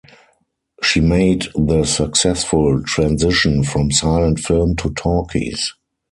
She 0.81 0.99
made 0.99 1.49
the 1.53 1.85
successful 1.85 2.81
transition 2.81 3.63
from 3.63 3.91
silent 3.91 4.39
film 4.39 4.75
to 4.77 4.89
talkies. 4.95 5.75